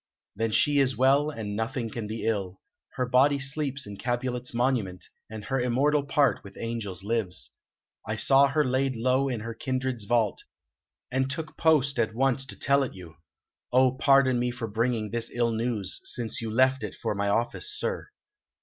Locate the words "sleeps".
3.37-3.85